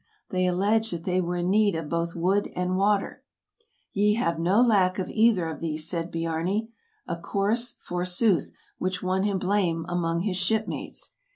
They 0.31 0.47
alleged 0.47 0.91
that 0.93 1.03
they 1.03 1.21
were 1.21 1.35
in 1.35 1.51
need 1.51 1.75
of 1.75 1.87
both 1.87 2.15
wood 2.15 2.49
and 2.55 2.75
water." 2.75 3.23
Ye 3.93 4.15
have 4.15 4.39
no 4.39 4.59
lack 4.59 4.97
of 4.97 5.11
either 5.11 5.47
of 5.47 5.59
these, 5.59 5.87
''says 5.87 6.07
Biarni— 6.07 6.71
a 7.07 7.17
course, 7.17 7.73
forsooth, 7.73 8.51
which 8.79 9.03
won 9.03 9.21
him 9.25 9.37
blame 9.37 9.85
among 9.87 10.21
his 10.21 10.37
shipmates. 10.37 11.11